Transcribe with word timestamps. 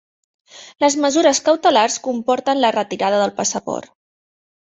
Les 0.83 0.95
mesures 1.01 1.41
cautelars 1.49 1.99
comporten 2.07 2.61
la 2.63 2.73
retirada 2.77 3.19
del 3.25 3.35
passaport. 3.43 3.93